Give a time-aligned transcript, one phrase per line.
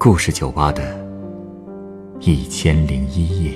[0.00, 0.96] 故事酒吧的
[2.20, 3.52] 一千零一夜。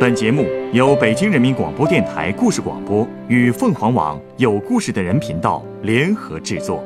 [0.00, 6.82] 本节目由北京人民广播电台故事广播与凤凰网有故事的人频道联合制作。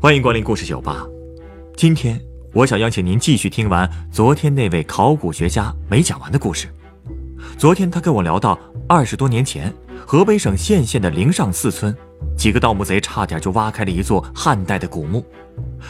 [0.00, 1.06] 欢迎光临故事酒吧。
[1.76, 2.18] 今天，
[2.54, 6.66] 我想邀请您继续听完昨天那位考古学家没讲完的故事。
[7.60, 8.58] 昨天他跟我聊到，
[8.88, 9.70] 二十多年前，
[10.06, 11.94] 河北省献县的灵上寺村，
[12.34, 15.22] 几个盗墓贼差点就挖开了一座汉代的古墓。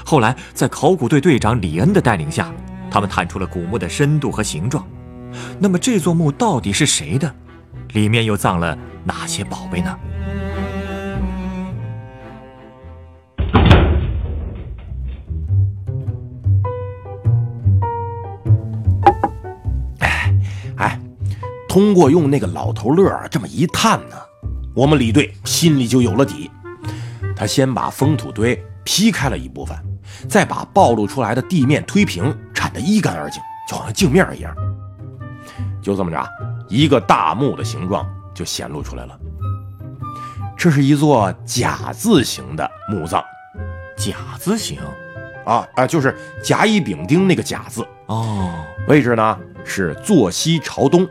[0.04, 2.52] 后来在考古队队长李恩的带领下，
[2.90, 4.84] 他们探出了古墓的深度和形状。
[5.60, 7.32] 那么这座墓到底是谁的？
[7.92, 9.96] 里面又葬了哪些宝贝呢？
[21.70, 24.16] 通过用那个老头乐这么一探呢，
[24.74, 26.50] 我们李队心里就有了底。
[27.36, 29.78] 他先把封土堆劈开了一部分，
[30.28, 34.52] 再把暴露出来的地面推平，铲得一干二净，就好像镜面一样。
[35.80, 36.28] 就这么着，
[36.68, 39.16] 一个大墓的形状就显露出来了。
[40.58, 43.22] 这是一座甲字形的墓葬，
[43.96, 44.80] 甲字形，
[45.46, 48.52] 啊啊，就是甲乙丙丁那个甲字哦。
[48.88, 51.08] 位置呢是坐西朝东。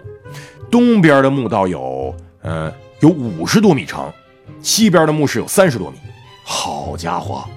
[0.70, 4.14] 东边的墓道有，呃，有五十多米长，
[4.62, 5.98] 西边的墓室有三十多米。
[6.44, 7.48] 好家伙，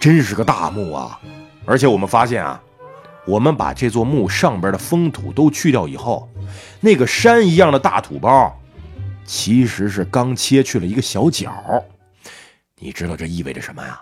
[0.00, 1.20] 真是个大墓啊！
[1.64, 2.62] 而且我们发现啊，
[3.26, 6.28] 我们把这座墓上边的封土都去掉以后，
[6.80, 8.58] 那个山一样的大土包，
[9.24, 11.52] 其实是刚切去了一个小角。
[12.78, 14.00] 你知道这意味着什么呀？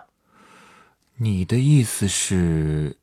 [1.16, 2.96] 你的意思是，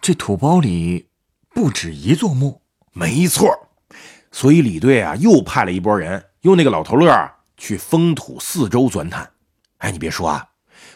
[0.00, 1.06] 这土包里
[1.54, 2.62] 不止一座墓？
[2.92, 3.67] 没错。
[4.30, 9.28] 所以李队啊，又派了一拨人，用那个老头乐去封土四周钻探。
[9.78, 10.46] 哎，你别说啊，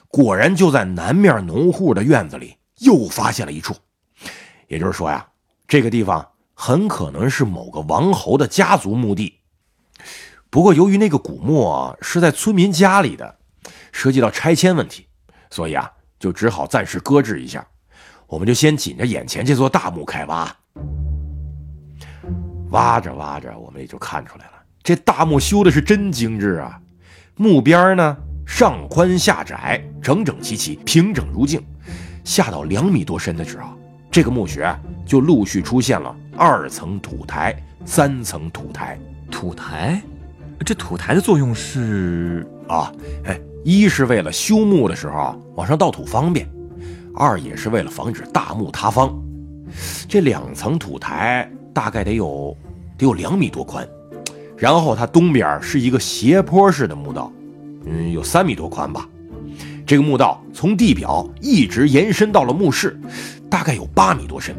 [0.08, 3.74] 果然就在南面农户的院子里又发现了一处。
[4.68, 5.26] 也就是说呀，
[5.66, 9.40] 这个地方很可能是某个王侯的家族墓地。
[10.50, 13.38] 不过由于那个古墓啊是在村民家里的，
[13.92, 15.06] 涉及到拆迁问题，
[15.50, 17.66] 所以啊，就只好暂时搁置一下。
[18.26, 20.56] 我们就先紧着眼前这座大墓开挖。
[22.72, 24.52] 挖着挖着，我们也就看出来了，
[24.82, 26.78] 这大墓修的是真精致啊！
[27.36, 28.16] 墓边呢，
[28.46, 31.62] 上宽下窄，整整齐齐，平整如镜。
[32.24, 33.68] 下到两米多深的时候，
[34.10, 34.74] 这个墓穴
[35.04, 38.98] 就陆续出现了二层土台、三层土台。
[39.30, 40.00] 土台，
[40.64, 42.92] 这土台的作用是啊，
[43.24, 46.48] 哎，一是为了修墓的时候往上倒土方便，
[47.14, 49.12] 二也是为了防止大墓塌方。
[50.08, 51.50] 这两层土台。
[51.72, 52.56] 大概得有
[52.96, 53.86] 得有两米多宽，
[54.56, 57.32] 然后它东边是一个斜坡式的墓道，
[57.86, 59.08] 嗯，有三米多宽吧。
[59.86, 62.98] 这个墓道从地表一直延伸到了墓室，
[63.50, 64.54] 大概有八米多深。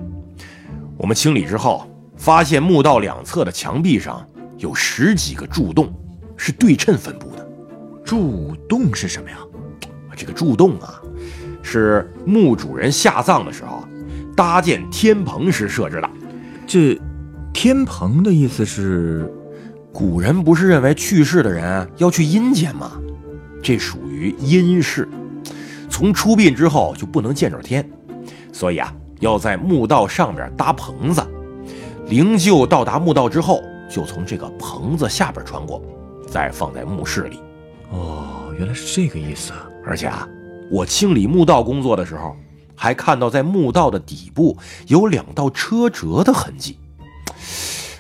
[0.98, 1.88] 我们清理之后，
[2.18, 4.26] 发现墓道两侧的墙壁上
[4.58, 5.92] 有十几个柱洞，
[6.38, 7.48] 是对称分布的。
[8.04, 9.38] 柱洞是什么呀？
[10.16, 11.02] 这个柱洞啊，
[11.64, 13.84] 是墓主人下葬的时候
[14.36, 16.10] 搭建天棚时设置的。
[16.66, 17.00] 这
[17.54, 19.32] 天棚的意思是，
[19.92, 22.94] 古人不是认为去世的人要去阴间吗？
[23.62, 25.08] 这属于阴室，
[25.90, 27.88] 从出殡之后就不能见着天，
[28.52, 31.22] 所以啊，要在墓道上面搭棚子，
[32.08, 35.82] 灵柩到达墓道之后，就从这个棚子下边穿过，
[36.28, 37.40] 再放在墓室里。
[37.92, 39.54] 哦，原来是这个意思。
[39.86, 40.28] 而且啊，
[40.72, 42.36] 我清理墓道工作的时候。
[42.76, 44.58] 还看到在墓道的底部
[44.88, 46.78] 有两道车辙的痕迹。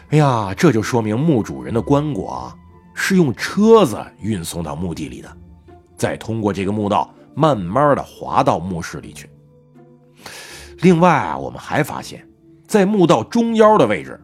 [0.09, 2.56] 哎呀，这就说明墓主人的棺椁啊
[2.94, 5.38] 是用车子运送到墓地里的，
[5.97, 9.29] 再通过这个墓道慢慢的滑到墓室里去。
[10.79, 12.28] 另外啊，我们还发现，
[12.67, 14.22] 在墓道中腰的位置，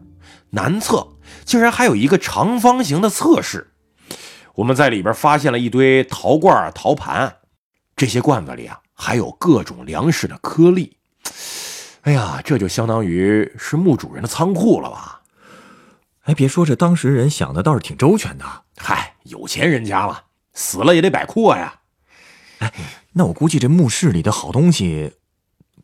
[0.50, 1.06] 南侧
[1.44, 3.72] 竟然还有一个长方形的侧室。
[4.54, 7.34] 我们在里边发现了一堆陶罐、陶盘，
[7.96, 8.78] 这些罐子里啊。
[9.02, 10.94] 还有各种粮食的颗粒，
[12.02, 15.22] 哎呀，这就相当于是墓主人的仓库了吧？
[16.24, 18.44] 哎，别说，这当时人想的倒是挺周全的。
[18.76, 21.80] 嗨，有钱人家了，死了也得摆阔呀。
[22.58, 22.70] 哎，
[23.14, 25.14] 那我估计这墓室里的好东西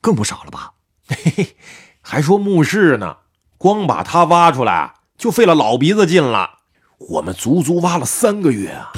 [0.03, 0.75] 更不少了吧？
[1.09, 1.57] 嘿嘿，
[2.03, 3.17] 还说墓室呢，
[3.57, 6.59] 光把它挖出来就费了老鼻子劲了。
[6.99, 8.93] 我们足足挖了三个月啊！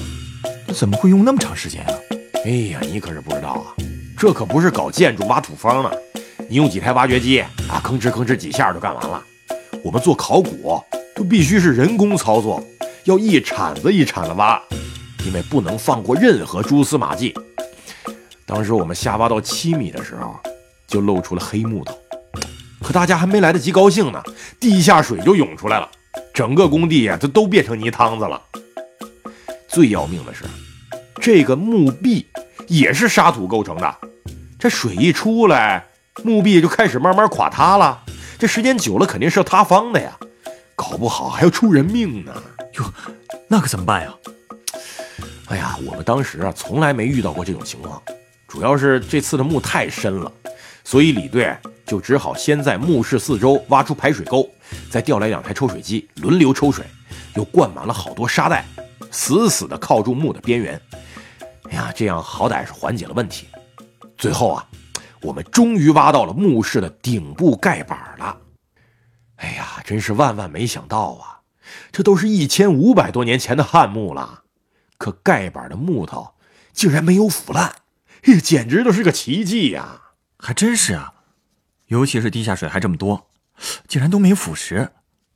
[0.75, 1.95] 怎么会用那么长时间啊？
[2.45, 3.73] 哎呀，你可是不知道啊。
[4.19, 5.93] 这可不是搞建筑挖土方呢，
[6.49, 7.39] 你用几台挖掘机
[7.69, 9.25] 啊，吭哧吭哧几下就干完了。
[9.85, 10.83] 我们做考古
[11.15, 12.61] 都必须是人工操作，
[13.05, 14.61] 要一铲子一铲子挖，
[15.25, 17.33] 因为不能放过任何蛛丝马迹。
[18.45, 20.35] 当时我们下挖到七米的时候，
[20.89, 21.97] 就露出了黑木头。
[22.83, 24.21] 可大家还没来得及高兴呢，
[24.59, 25.89] 地下水就涌出来了，
[26.35, 28.43] 整个工地呀，它都变成泥汤子了。
[29.69, 30.43] 最要命的是，
[31.21, 32.27] 这个墓壁
[32.67, 33.95] 也是沙土构成的，
[34.59, 35.87] 这水一出来，
[36.25, 38.03] 墓壁就开始慢慢垮塌了。
[38.37, 40.19] 这时间久了，肯定是要塌方的呀，
[40.75, 42.35] 搞不好还要出人命呢。
[42.75, 42.93] 哟，
[43.47, 44.13] 那可怎么办呀？
[45.47, 48.03] 哎呀，我们当时啊，从来没遇到过这种情况。
[48.49, 50.33] 主要是这次的墓太深了，
[50.83, 51.57] 所以李队
[51.87, 54.49] 就只好先在墓室四周挖出排水沟，
[54.91, 56.85] 再调来两台抽水机轮流抽水，
[57.37, 58.65] 又灌满了好多沙袋，
[59.13, 60.81] 死死地靠住墓的边缘。
[61.71, 63.47] 哎呀，这样好歹是缓解了问题。
[64.19, 64.69] 最后啊，
[65.23, 68.37] 我们终于挖到了墓室的顶部盖板了。
[69.37, 71.41] 哎呀，真是万万没想到啊！
[71.93, 74.43] 这都是一千五百多年前的汉墓了，
[74.97, 76.35] 可盖板的木头
[76.73, 77.77] 竟然没有腐烂。
[78.21, 80.03] 这简直都是个奇迹呀！
[80.37, 81.15] 还真是啊，
[81.87, 83.31] 尤其是地下水还这么多，
[83.87, 84.91] 竟然都没腐蚀。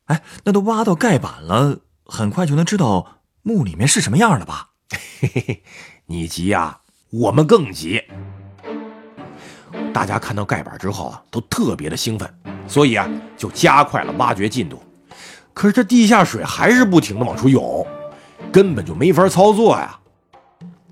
[0.06, 4.70] 哎，那都挖到盖板了，很快就能知道墓里面是什么样了吧？
[5.20, 5.62] 嘿嘿嘿，
[6.06, 6.80] 你急呀，
[7.10, 8.02] 我们更急。
[9.92, 12.28] 大家看到盖板之后啊，都特别的兴奋，
[12.66, 14.82] 所以啊，就加快了挖掘进度。
[15.52, 17.86] 可是这地下水还是不停的往出涌，
[18.50, 19.98] 根本就没法操作呀。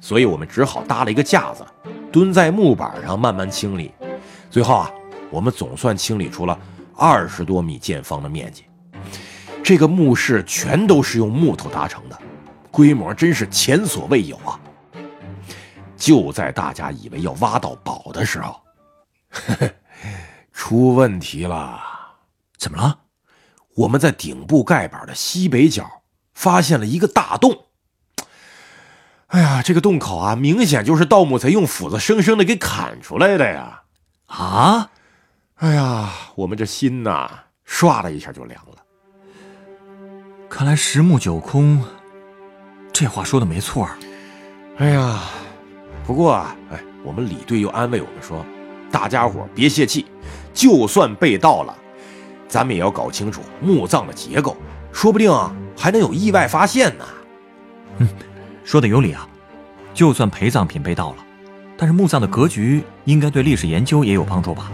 [0.00, 1.64] 所以我们只好搭了一个架子，
[2.12, 3.90] 蹲在木板上慢慢清理。
[4.50, 4.90] 最后啊，
[5.30, 6.58] 我们总算清理出了
[6.94, 8.64] 二十多米见方的面积。
[9.62, 12.18] 这个墓室全都是用木头搭成的，
[12.70, 14.60] 规模真是前所未有啊！
[15.96, 18.56] 就在大家以为要挖到宝的时候，
[20.52, 21.80] 出问题了。
[22.58, 23.00] 怎么了？
[23.76, 26.02] 我们在顶部盖板的西北角
[26.34, 27.66] 发现了一个大洞。
[29.28, 33.82] 哎呀，这个洞口啊，明显就是盗墓贼用斧子生生的给砍出来的呀！
[34.26, 34.90] 啊，
[35.54, 37.30] 哎呀，我们这心呐，
[37.66, 38.76] 唰的一下就凉了。
[40.50, 41.82] 看来十墓九空，
[42.92, 43.88] 这话说的没错。
[44.78, 45.20] 哎呀，
[46.04, 48.44] 不过啊，哎，我们李队又安慰我们说，
[48.90, 50.06] 大家伙别泄气，
[50.52, 51.74] 就算被盗了，
[52.48, 54.56] 咱们也要搞清楚墓葬的结构，
[54.92, 55.32] 说不定
[55.76, 57.04] 还能有意外发现呢。
[57.98, 58.08] 嗯。
[58.64, 59.26] 说的有理啊，
[59.92, 61.16] 就算陪葬品被盗了，
[61.76, 64.70] 但是墓葬的格局应该对历史研究也有帮助吧？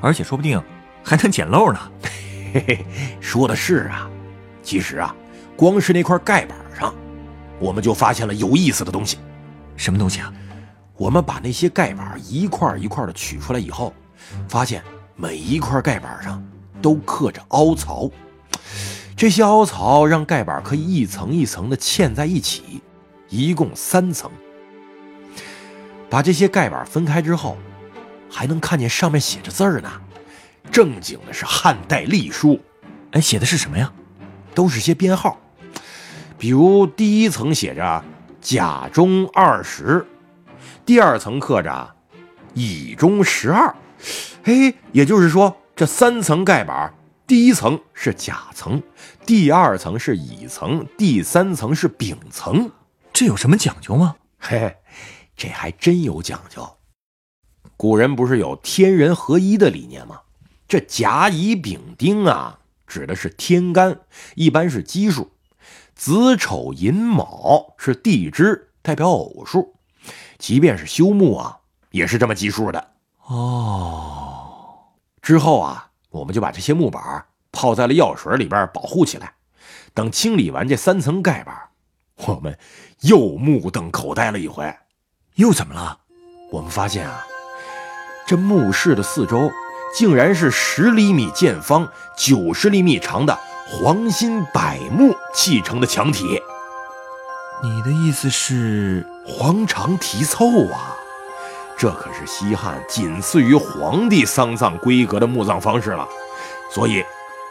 [0.00, 0.62] 而且说不定
[1.02, 1.78] 还能捡漏呢。
[2.52, 2.86] 嘿嘿，
[3.20, 4.10] 说的是啊。
[4.62, 5.14] 其实啊，
[5.56, 6.94] 光是那块盖板上，
[7.58, 9.18] 我们就发现了有意思的东西。
[9.76, 10.32] 什么东西啊？
[10.96, 13.92] 我们把那些盖板一块一块的取出来以后，
[14.48, 14.82] 发现
[15.16, 16.42] 每一块盖板上
[16.80, 18.10] 都刻着凹槽，
[19.16, 22.82] 这些凹槽让盖板可以一层一层的嵌在一起。
[23.28, 24.30] 一共三层，
[26.10, 27.56] 把这些盖板分开之后，
[28.28, 29.90] 还能看见上面写着字儿呢，
[30.70, 32.60] 正经的是汉代隶书。
[33.12, 33.90] 哎，写的是什么呀？
[34.54, 35.38] 都是些编号，
[36.36, 38.04] 比如第一层写着
[38.42, 40.06] 甲中二十，
[40.84, 41.94] 第二层刻着
[42.54, 43.74] 乙中十二。
[44.44, 46.92] 哎，也就是说，这三层盖板，
[47.26, 48.82] 第一层是甲层，
[49.24, 52.70] 第二层是乙层，第三层是丙层。
[53.12, 54.16] 这有什么讲究吗？
[54.38, 54.76] 嘿嘿，
[55.36, 56.68] 这还真有讲究。
[57.76, 60.20] 古人不是有天人合一的理念吗？
[60.66, 62.58] 这甲乙丙丁啊，
[62.88, 64.00] 指的是天干，
[64.34, 65.28] 一般是奇数；
[65.94, 69.76] 子丑寅卯是地支，代表偶数。
[70.42, 71.56] 即便是修墓啊，
[71.92, 72.88] 也是这么计数的。
[73.26, 74.76] 哦。
[75.22, 79.34] 之后啊，我们就把这些木板泡在了药水里边保护起来。
[79.94, 81.56] 等清理完这三层盖板。
[82.26, 82.58] 我们
[83.02, 84.74] 又目瞪口呆了一回，
[85.36, 85.96] 又怎么了？
[86.50, 87.24] 我们发现啊，
[88.26, 89.48] 这墓室的四周
[89.96, 96.42] 竟然是十厘米见方、九十厘米长的黄心柏木砌成的墙体。
[97.64, 100.96] 你的意思是黄肠题凑啊？
[101.78, 106.06] 这可是西汉仅次于皇帝丧葬规格的墓葬方式了，
[106.72, 107.04] 所以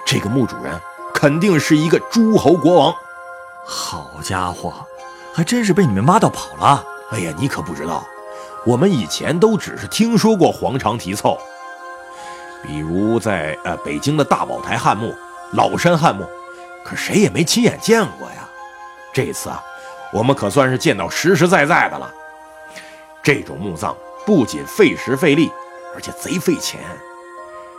[0.06, 0.78] 这个墓主人
[1.14, 2.94] 肯定是一个诸侯国王。
[3.66, 4.86] 好家伙，
[5.34, 6.84] 还真是被你们挖到跑了！
[7.12, 8.06] 哎呀，你可不知道，
[8.66, 11.38] 我们以前都只是听说过黄肠题凑，
[12.64, 15.16] 比如在呃北京的大宝台汉墓、
[15.54, 16.26] 老山汉墓，
[16.84, 18.50] 可谁也没亲眼见过呀。
[19.14, 19.62] 这次啊，
[20.12, 22.14] 我们可算是见到实实在在的了。
[23.24, 25.52] 这种墓葬不仅费时费力，
[25.96, 26.80] 而且贼费钱。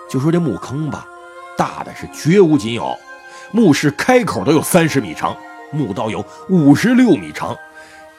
[0.08, 1.06] 就说这墓坑吧，
[1.56, 2.96] 大的是绝无仅有，
[3.50, 5.36] 墓室开口都有三十米长，
[5.70, 7.56] 墓道有五十六米长，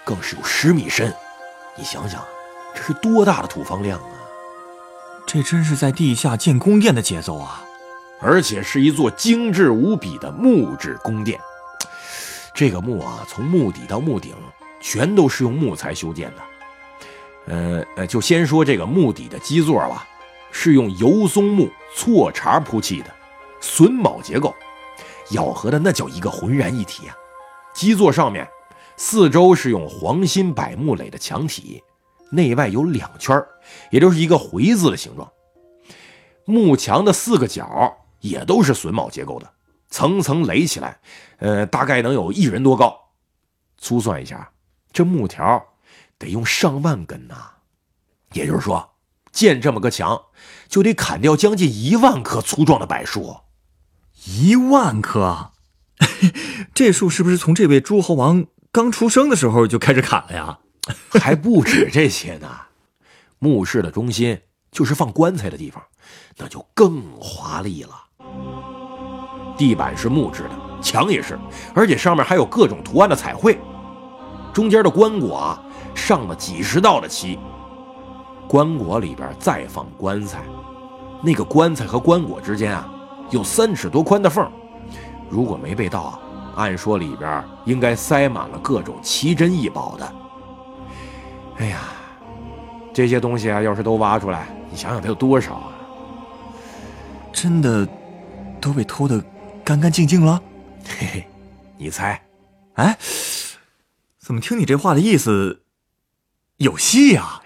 [0.03, 1.13] 更是有十米深。
[1.75, 2.23] 你想想，
[2.75, 4.09] 这是多大的土方量啊！
[5.25, 7.63] 这真是在地下建宫殿的节奏啊！
[8.21, 11.39] 而且是一座精致无比的木质宫殿。
[12.53, 14.35] 这个墓啊，从墓底到墓顶，
[14.79, 16.43] 全都是用木材修建的。
[17.45, 20.07] 呃呃，就先说这个墓底的基座吧，
[20.51, 23.13] 是用油松木错茬铺砌的，
[23.59, 24.53] 榫卯结构，
[25.31, 27.15] 咬合的那叫一个浑然一体啊。
[27.73, 28.47] 基座上面
[28.95, 31.81] 四周是用黄心柏木垒的墙体，
[32.31, 33.43] 内外有两圈，
[33.89, 35.29] 也就是一个回字的形状。
[36.45, 39.51] 木墙的四个角也都是榫卯结构的，
[39.93, 40.99] 层层垒起来，
[41.37, 43.11] 呃，大概能有一人多高。
[43.77, 44.51] 粗算一下，
[44.91, 45.63] 这木条。
[46.17, 47.35] 得用上万根呐，
[48.31, 48.95] 也就是说，
[49.31, 50.21] 建这么个墙，
[50.69, 53.41] 就得砍掉将近一万棵粗壮的柏树。
[54.25, 55.51] 一万棵，
[56.73, 60.59] 这树是不是从这位诸侯王刚出生的时候就开始砍了呀？
[61.19, 62.49] 还不止这些呢。
[63.39, 65.83] 墓室的中心就是放棺材的地方，
[66.37, 68.02] 那就更华丽了。
[69.63, 70.49] 地板是木质的，
[70.81, 71.39] 墙也是，
[71.73, 73.57] 而且上面还有各种图案的彩绘。
[74.51, 75.57] 中间的棺椁啊。
[75.95, 77.37] 上了几十道的漆，
[78.47, 80.43] 棺椁里边再放棺材，
[81.21, 82.89] 那个棺材和棺椁之间啊，
[83.29, 84.43] 有三尺多宽的缝。
[85.29, 86.19] 如果没被盗啊，
[86.55, 90.13] 按说里边应该塞满了各种奇珍异宝的。
[91.57, 91.81] 哎呀，
[92.91, 95.69] 这些东西啊，要是都挖出来，你想想得有多少啊？
[97.31, 97.87] 真的
[98.59, 99.23] 都被偷的
[99.63, 100.41] 干干净净了？
[100.85, 101.27] 嘿嘿，
[101.77, 102.21] 你猜？
[102.73, 102.97] 哎，
[104.19, 105.63] 怎么听你这话的意思？
[106.57, 107.41] 有戏呀！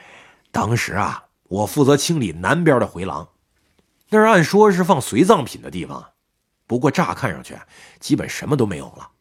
[0.52, 3.30] 当时啊，我负责清理南边的回廊，
[4.10, 6.04] 那儿按说是放随葬品的地方，
[6.66, 7.56] 不过乍看上去
[8.00, 9.12] 基本什么都没有了。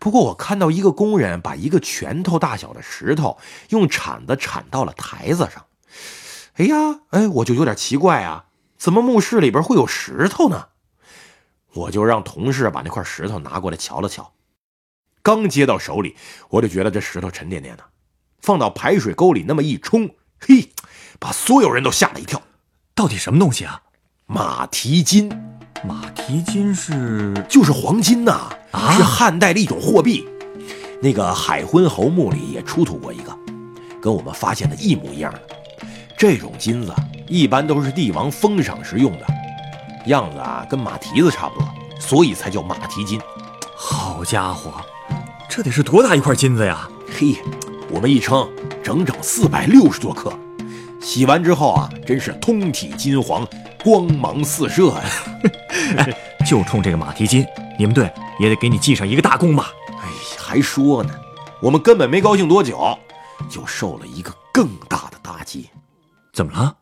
[0.00, 3.38] 不过我看到一个工人把一个拳头大小的石头
[3.68, 5.64] 用铲子铲到了台子上。
[6.54, 10.68] 哎呀，哎，我就有点奇怪啊，怎么墓室里边会有石头呢？
[11.74, 14.32] 我就让同事把那块石头拿过来瞧了瞧，
[15.22, 16.16] 刚接到手里，
[16.48, 17.84] 我就觉得这石头沉甸甸的。
[18.40, 20.70] 放到排水沟里那么一冲，嘿，
[21.18, 22.40] 把所有人都吓了一跳。
[22.94, 23.82] 到底什么东西啊？
[24.26, 25.28] 马蹄金。
[25.82, 28.48] 马蹄金是就是黄金呐，
[28.96, 30.26] 是汉代的一种货币。
[31.02, 33.36] 那个海昏侯墓里也出土过一个，
[34.00, 35.42] 跟我们发现的一模一样的。
[36.16, 36.94] 这种金子
[37.28, 39.26] 一般都是帝王封赏时用的，
[40.06, 41.68] 样子啊跟马蹄子差不多，
[41.98, 43.20] 所以才叫马蹄金。
[43.76, 44.72] 好家伙，
[45.48, 46.88] 这得是多大一块金子呀？
[47.12, 47.36] 嘿。
[47.90, 48.50] 我们一称，
[48.82, 50.32] 整整四百六十多克，
[51.00, 53.46] 洗完之后啊，真是通体金黄，
[53.84, 56.06] 光芒四射呀！
[56.44, 57.46] 就冲这个马蹄金，
[57.78, 59.70] 你们队也得给你记上一个大功吧？
[60.02, 61.14] 哎，还说呢，
[61.60, 62.98] 我们根本没高兴多久，
[63.48, 65.70] 就受了一个更大的打击。
[66.32, 66.76] 怎么了？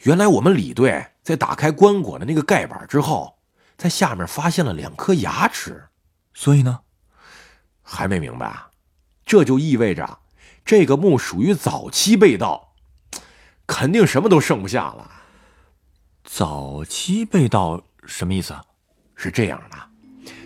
[0.00, 3.38] 原来我们李队在打开棺椁的那个盖板之后，
[3.76, 5.84] 在下面发现了两颗牙齿，
[6.34, 6.80] 所以呢，
[7.82, 8.70] 还没明白啊？
[9.24, 10.18] 这就意味着。
[10.64, 12.74] 这个墓属于早期被盗，
[13.66, 15.10] 肯定什么都剩不下了。
[16.22, 18.54] 早期被盗什么意思？
[19.16, 19.76] 是这样的，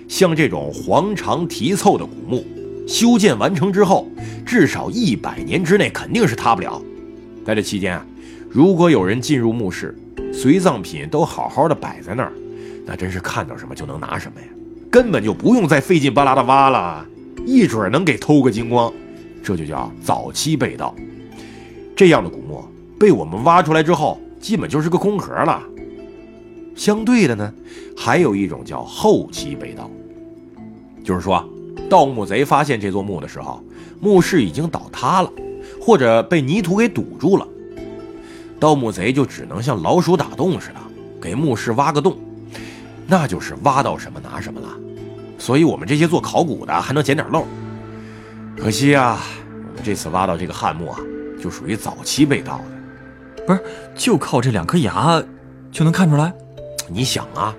[0.08, 2.44] 像这种黄长蹄凑的古墓，
[2.88, 4.08] 修建完成之后，
[4.46, 6.80] 至少一百年之内肯定是塌不了。
[7.44, 8.06] 在这期间啊，
[8.48, 9.96] 如果有人进入墓室，
[10.36, 12.32] 随葬品都好好的摆在那儿，
[12.84, 14.46] 那真是看到什么就能拿什么呀，
[14.90, 17.06] 根本就不用再费劲巴拉的挖了，
[17.46, 18.92] 一准能给偷个精光。
[19.42, 20.94] 这就叫早期被盗，
[21.94, 22.64] 这样的古墓
[22.98, 25.62] 被我们挖出来之后，基本就是个空壳了。
[26.74, 27.52] 相对的呢，
[27.96, 29.90] 还有一种叫后期被盗，
[31.04, 31.46] 就是说，
[31.88, 33.62] 盗墓贼发现这座墓的时候，
[34.00, 35.30] 墓室已经倒塌了，
[35.80, 37.46] 或者被泥土给堵住了，
[38.64, 40.76] 盗墓贼就只能像老鼠打洞似的，
[41.20, 42.18] 给墓室挖个洞，
[43.06, 44.68] 那就是挖到什么拿什么了。
[45.36, 47.44] 所以我们这些做考古的还能捡点漏。
[48.56, 49.20] 可惜啊，
[49.68, 50.98] 我们这次挖到这个汉墓啊，
[51.38, 53.44] 就属于早期被盗的。
[53.46, 53.62] 不是，
[53.94, 55.22] 就靠这两颗牙
[55.70, 56.32] 就能看出来？
[56.88, 57.54] 你想啊，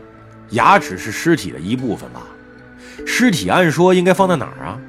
[0.53, 2.23] 牙齿是尸体的一部分吧？
[3.05, 4.79] 尸体按说应该放在哪儿啊？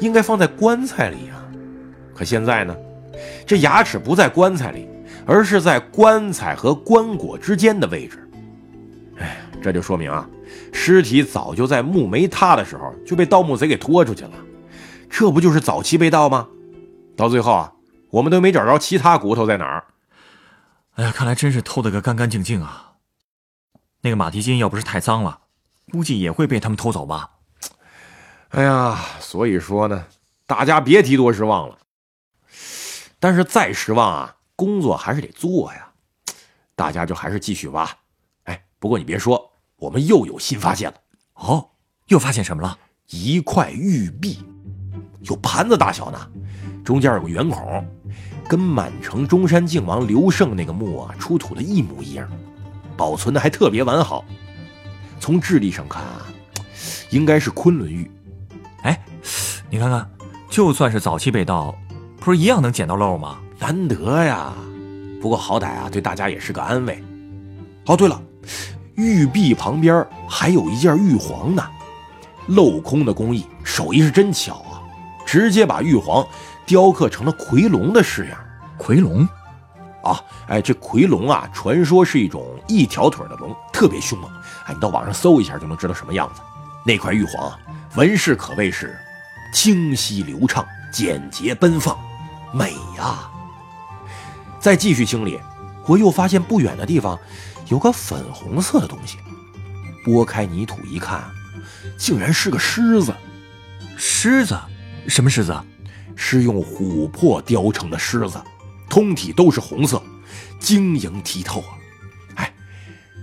[0.00, 1.44] 应该放在棺材里啊。
[2.14, 2.74] 可现在呢，
[3.44, 4.88] 这牙齿不在棺材里，
[5.30, 8.28] 而是在棺材和棺椁之间的位置。
[9.20, 10.28] 哎，这就说明啊，
[10.72, 14.32] 尸体早就在墓没塌的时候就被盗墓贼给拖出去了。
[15.08, 16.48] 这不就是早期被盗吗？
[17.16, 17.72] 到最后啊，
[18.10, 19.84] 我们都没找着其他骨头在哪儿。
[20.94, 22.94] 哎呀，看来真是偷得个干干净净啊！
[24.00, 25.42] 那个马蹄金要不是太脏了，
[25.92, 27.30] 估计也会被他们偷走吧。
[28.48, 30.06] 哎呀，所以说呢，
[30.44, 31.78] 大家别提多失望了。
[33.20, 35.88] 但是再失望啊，工作还是得做呀。
[36.76, 37.90] 大家就还是继续挖。
[38.44, 40.96] 哎，不过你别说，我们又有新发现了。
[41.32, 41.66] 哦，
[42.08, 42.78] 又发现什么了？
[43.08, 44.40] 一块玉璧，
[45.22, 46.30] 有盘子大小呢，
[46.84, 47.82] 中间有个圆孔，
[48.46, 52.30] 跟满城中山靖王刘胜那个墓啊出土的一模一样，
[52.98, 54.26] 保存的还特别完好。
[55.18, 56.26] 从质地上看啊，
[57.08, 58.10] 应该是昆仑玉。
[58.82, 59.02] 哎，
[59.70, 60.10] 你看看，
[60.50, 61.74] 就算是早期被盗，
[62.18, 63.40] 不是一样能捡到漏吗？
[63.60, 64.52] 难得呀。
[65.20, 67.04] 不过好歹啊，对大家也是个安慰。
[67.86, 68.20] 哦，对了，
[68.94, 71.62] 玉璧旁边还有一件玉璜呢，
[72.48, 74.80] 镂空的工艺，手艺是真巧啊！
[75.26, 76.26] 直接把玉璜
[76.64, 78.38] 雕刻成了夔龙的式样。
[78.78, 79.28] 夔龙？
[80.02, 84.30] 啊，哎，这夔龙啊，传说是一种一条腿的龙，特别凶猛。
[84.64, 86.40] 哎，你到网上搜一下就能知道什么样子。
[86.86, 87.58] 那块玉璜啊
[87.96, 88.98] 纹饰可谓是
[89.52, 91.94] 清晰流畅、简洁奔放，
[92.54, 93.29] 美呀！
[94.60, 95.40] 再继续清理，
[95.86, 97.18] 我又发现不远的地方
[97.68, 99.16] 有个粉红色的东西。
[100.04, 101.30] 拨开泥土一看，
[101.98, 103.14] 竟然是个狮子。
[103.96, 104.58] 狮子？
[105.08, 105.58] 什么狮子？
[106.14, 108.38] 是用琥珀雕成的狮子，
[108.88, 110.02] 通体都是红色，
[110.58, 111.72] 晶莹剔透啊！
[112.34, 112.54] 哎，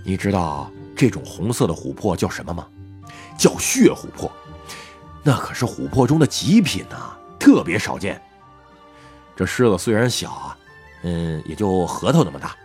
[0.04, 2.66] 你知道这种红色的琥珀叫什么吗？
[3.38, 4.30] 叫血琥珀。
[5.22, 8.20] 那可是琥珀中的极品呐，特别少见。
[9.36, 10.47] 这狮子虽然小啊。
[11.02, 12.56] 嗯，也就核桃那么大，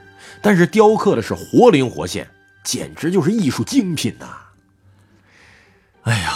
[0.42, 2.30] 但是雕刻的是活灵活现，
[2.64, 4.28] 简直就是艺术精品呐！
[6.04, 6.34] 哎呀，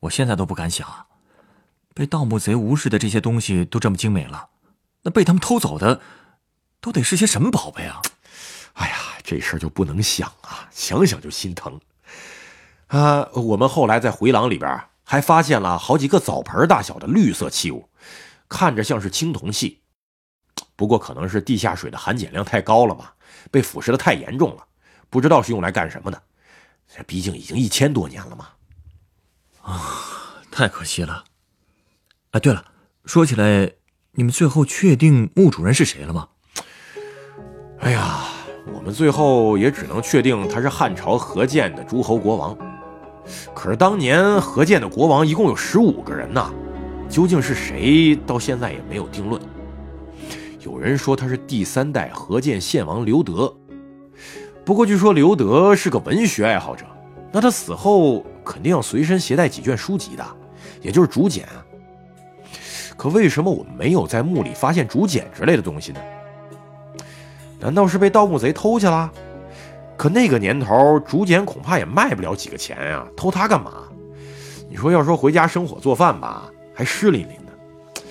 [0.00, 1.06] 我现在都不敢想，
[1.94, 4.48] 被盗墓贼无视的这些东西都这么精美了，
[5.02, 6.00] 那被他们偷走的，
[6.80, 8.00] 都得是些什么宝贝啊！
[8.74, 11.80] 哎呀，这事儿就不能想啊，想想就心疼。
[12.88, 17.88] 啊，我们后来在回廊里边还发现了好几个澡盆大小的绿色器物，
[18.48, 19.80] 看着像是青铜器。
[20.74, 23.14] 不过可能是地下水的含碱量太高了吧，
[23.50, 24.64] 被腐蚀的太严重了，
[25.08, 26.22] 不知道是用来干什么的。
[26.94, 28.48] 这毕竟已经一千多年了嘛。
[29.62, 31.24] 啊，太可惜了。
[32.30, 32.64] 哎，对了，
[33.04, 33.72] 说起来，
[34.12, 36.28] 你们最后确定墓主人是谁了吗？
[37.80, 38.24] 哎呀，
[38.72, 42.56] 我们最后也只能确定他是汉朝何建的诸侯国王。
[43.54, 46.52] 可是当年何建的国王一共有十五个人呐，
[47.08, 49.40] 究竟是谁，到现在也没有定论。
[50.66, 53.54] 有人说他是第三代河间献王刘德，
[54.64, 56.84] 不过据说刘德是个文学爱好者，
[57.30, 60.26] 那他死后肯定要随身携带几卷书籍的，
[60.82, 61.46] 也就是竹简。
[62.96, 66.00] 可为什么我们没有在墓里发现竹简之类的东西呢？
[67.60, 69.08] 难道是被盗墓贼偷去了？
[69.96, 73.72] 可那个年头，竹简恐怕也卖不了几个钱呀，偷它干嘛？
[74.68, 78.02] 你说要说回家生火做饭吧，还湿淋淋的，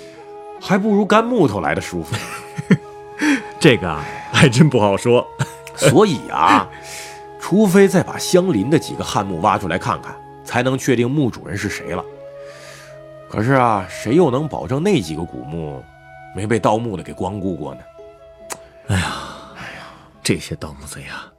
[0.61, 2.15] 还不如干木头来的舒服。
[3.65, 3.99] 这个
[4.31, 5.27] 还真不好说，
[5.75, 6.69] 所以啊，
[7.39, 12.05] 除非再把相邻的几个汉墓挖出来看看，才能确定墓主人是谁了。
[13.27, 15.83] 可是啊，谁又能保证那几个古墓
[16.35, 17.81] 没被盗墓的给光顾过呢？
[18.89, 19.15] 哎呀，
[19.55, 19.87] 哎呀，
[20.21, 21.33] 这些盗墓贼啊！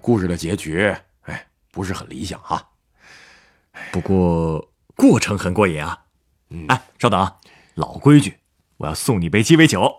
[0.00, 2.66] 故事的结局，哎，不是很理想哈。
[3.92, 5.98] 不过过程很过瘾啊。
[6.68, 7.36] 哎，稍等啊，
[7.74, 8.38] 老规矩，
[8.78, 9.94] 我要送你杯鸡尾酒。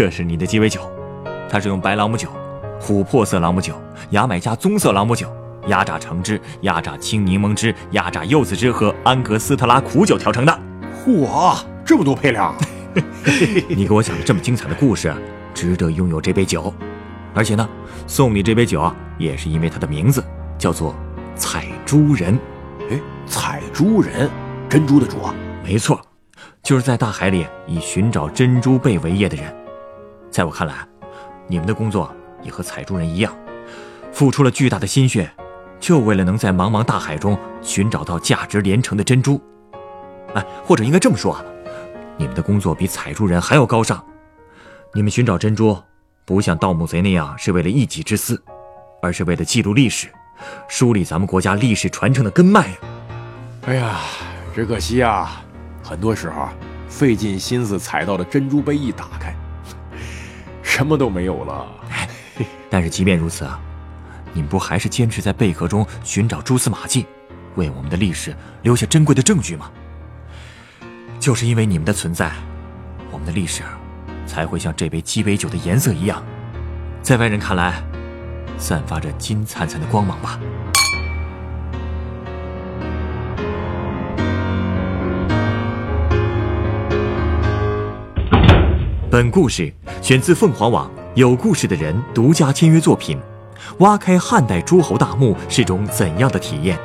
[0.00, 0.80] 这是你的鸡尾酒，
[1.46, 2.26] 它是用白朗姆酒、
[2.80, 3.74] 琥珀色朗姆酒、
[4.12, 5.30] 牙买加棕色朗姆酒、
[5.66, 10.60] 压榨橙汁、压榨青柠檬汁、压榨柚子汁和安格斯特拉苦酒调成的。
[11.04, 12.54] 嚯，这么多配料！
[13.68, 15.14] 你给我讲了这么精彩的故事，
[15.52, 16.72] 值得拥有这杯酒。
[17.34, 17.68] 而且呢，
[18.06, 20.24] 送你这杯酒啊，也是因为它的名字
[20.56, 20.94] 叫做
[21.36, 22.38] 采珠人。
[22.90, 24.30] 哎，采珠人，
[24.66, 25.34] 珍珠的珠啊？
[25.62, 26.00] 没错，
[26.62, 29.59] 就是在大海里以寻找珍珠贝为业的人。
[30.30, 30.74] 在我看来，
[31.48, 33.36] 你们的工作也和采珠人一样，
[34.12, 35.30] 付出了巨大的心血，
[35.80, 39.40] 就为了能在茫茫大海中寻找到价值连城的珍珠。
[40.34, 41.44] 哎，或者应该这么说啊，
[42.16, 44.02] 你们的工作比采珠人还要高尚。
[44.94, 45.76] 你们寻找珍珠，
[46.24, 48.40] 不像盗墓贼那样是为了一己之私，
[49.02, 50.08] 而是为了记录历史，
[50.68, 52.76] 梳理咱们国家历史传承的根脉。
[53.66, 53.98] 哎呀，
[54.54, 55.42] 只可惜啊，
[55.82, 56.48] 很多时候
[56.88, 59.34] 费尽心思采到的珍珠杯一打开，
[60.70, 61.66] 什么都没有了。
[62.70, 63.60] 但是即便如此啊，
[64.32, 67.04] 你们不还是坚持在贝壳中寻找蛛丝马迹，
[67.56, 69.68] 为我们的历史留下珍贵的证据吗？
[71.18, 72.30] 就是因为你们的存在，
[73.10, 73.62] 我们的历史
[74.26, 76.22] 才会像这杯鸡尾酒的颜色一样，
[77.02, 77.82] 在外人看来，
[78.56, 80.38] 散发着金灿灿的光芒吧。
[89.10, 93.18] 本故事选自凤凰网有故事的人独家签约作品。
[93.78, 96.78] 挖开汉代诸侯大墓是种怎样的体验？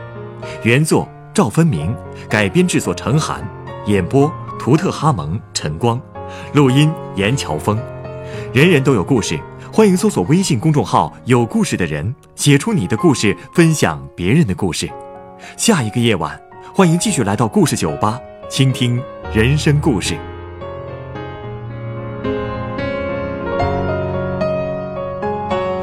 [0.63, 1.95] 原作赵分明，
[2.27, 3.47] 改编制作陈寒，
[3.85, 6.01] 演播图特哈蒙、陈光，
[6.53, 7.79] 录音严乔峰。
[8.51, 9.39] 人人都有故事，
[9.71, 14.89] 欢迎搜索微信公众号“有故事的人”，写出你的故事，分享别人的故事。
[15.57, 16.41] 下一个夜晚，
[16.73, 18.99] 欢迎继续来到故事酒吧，倾听
[19.31, 20.17] 人生故事。